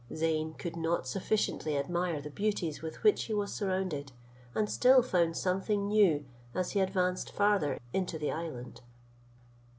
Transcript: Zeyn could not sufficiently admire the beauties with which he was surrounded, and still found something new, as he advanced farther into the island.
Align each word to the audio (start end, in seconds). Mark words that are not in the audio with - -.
Zeyn 0.11 0.55
could 0.57 0.75
not 0.75 1.05
sufficiently 1.07 1.77
admire 1.77 2.23
the 2.23 2.31
beauties 2.31 2.81
with 2.81 3.03
which 3.03 3.25
he 3.25 3.35
was 3.35 3.53
surrounded, 3.53 4.11
and 4.55 4.67
still 4.67 5.03
found 5.03 5.37
something 5.37 5.87
new, 5.87 6.25
as 6.55 6.71
he 6.71 6.79
advanced 6.79 7.31
farther 7.31 7.77
into 7.93 8.17
the 8.17 8.31
island. 8.31 8.81